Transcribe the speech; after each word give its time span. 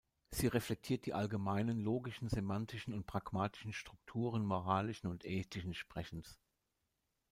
Sie 0.31 0.47
reflektiert 0.47 1.05
die 1.05 1.13
allgemeinen 1.13 1.77
logischen, 1.79 2.27
semantischen 2.27 2.95
und 2.95 3.05
pragmatischen 3.05 3.71
Strukturen 3.71 4.43
moralischen 4.43 5.11
und 5.11 5.25
ethischen 5.25 5.75
Sprechens. 5.75 6.39